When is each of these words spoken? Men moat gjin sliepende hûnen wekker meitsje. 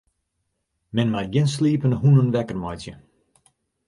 Men 0.95 1.07
moat 1.13 1.29
gjin 1.33 1.47
sliepende 1.55 1.97
hûnen 2.01 2.33
wekker 2.33 2.57
meitsje. 2.61 2.93